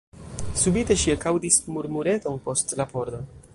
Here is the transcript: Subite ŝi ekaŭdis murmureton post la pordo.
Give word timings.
Subite 0.61 0.97
ŝi 1.01 1.13
ekaŭdis 1.15 1.59
murmureton 1.75 2.43
post 2.49 2.77
la 2.83 2.91
pordo. 2.97 3.21